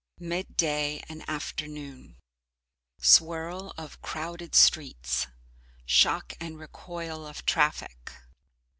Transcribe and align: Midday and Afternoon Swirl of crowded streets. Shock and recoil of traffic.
Midday 0.17 1.03
and 1.07 1.23
Afternoon 1.29 2.17
Swirl 2.97 3.71
of 3.77 4.01
crowded 4.01 4.55
streets. 4.55 5.27
Shock 5.85 6.33
and 6.39 6.57
recoil 6.57 7.23
of 7.27 7.45
traffic. 7.45 8.11